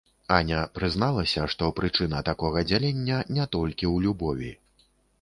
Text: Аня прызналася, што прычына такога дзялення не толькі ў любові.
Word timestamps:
Аня 0.35 0.61
прызналася, 0.77 1.43
што 1.55 1.69
прычына 1.81 2.23
такога 2.31 2.67
дзялення 2.73 3.23
не 3.39 3.49
толькі 3.55 3.85
ў 3.93 3.95
любові. 4.09 4.51